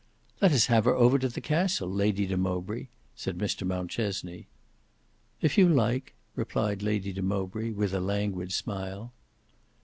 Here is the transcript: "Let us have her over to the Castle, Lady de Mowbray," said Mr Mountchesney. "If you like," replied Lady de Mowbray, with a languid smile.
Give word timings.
"Let 0.41 0.51
us 0.51 0.65
have 0.65 0.85
her 0.85 0.95
over 0.95 1.19
to 1.19 1.29
the 1.29 1.39
Castle, 1.41 1.87
Lady 1.87 2.25
de 2.25 2.35
Mowbray," 2.35 2.87
said 3.15 3.37
Mr 3.37 3.67
Mountchesney. 3.67 4.47
"If 5.43 5.59
you 5.59 5.69
like," 5.69 6.15
replied 6.35 6.81
Lady 6.81 7.13
de 7.13 7.21
Mowbray, 7.21 7.69
with 7.69 7.93
a 7.93 7.99
languid 7.99 8.51
smile. 8.51 9.13